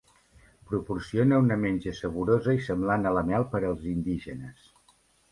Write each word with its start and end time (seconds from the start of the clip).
Proporciona 0.69 1.37
una 1.41 1.57
menja 1.65 1.93
saborosa 1.99 2.55
i 2.59 2.63
semblant 2.67 3.05
a 3.09 3.11
la 3.17 3.23
mel 3.27 3.45
per 3.51 3.61
als 3.69 3.85
indígenes. 3.93 4.65